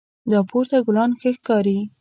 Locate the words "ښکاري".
1.37-1.77